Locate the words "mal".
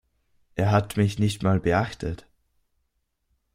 1.43-1.59